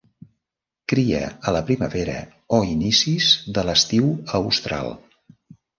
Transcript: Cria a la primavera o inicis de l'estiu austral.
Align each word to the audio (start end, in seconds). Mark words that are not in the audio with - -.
Cria 0.93 1.19
a 1.51 1.53
la 1.57 1.61
primavera 1.69 2.17
o 2.59 2.61
inicis 2.71 3.31
de 3.59 3.69
l'estiu 3.71 4.13
austral. 4.43 4.95